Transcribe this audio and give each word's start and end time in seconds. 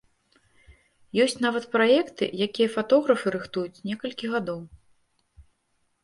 Ёсць 1.25 1.35
нават 1.45 1.65
праекты, 1.75 2.25
якія 2.47 2.69
фатографы 2.75 3.27
рыхтуюць 3.35 3.83
некалькі 3.89 4.31
гадоў. 4.37 4.59